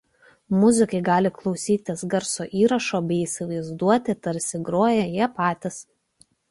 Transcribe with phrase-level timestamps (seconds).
[0.61, 5.81] Muzikai gali klausytis garso įrašų bei įsivaizduoti tarsi groja jie patys.